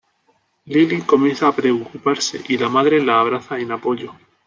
Lily 0.65 1.01
comienza 1.03 1.47
a 1.47 1.51
preocuparse, 1.55 2.41
y 2.47 2.57
la 2.57 2.69
Madre 2.69 3.05
la 3.05 3.19
abraza 3.19 3.59
en 3.59 3.71
apoyo. 3.71 4.11